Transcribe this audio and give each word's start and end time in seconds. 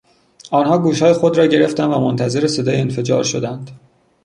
آنها 0.51 0.77
گوشهای 0.77 1.13
خود 1.13 1.37
را 1.37 1.45
گرفتند 1.45 1.93
و 1.93 1.99
منتظر 1.99 2.47
صدای 2.47 2.81
انفجار 2.81 3.23
شدند. 3.23 3.71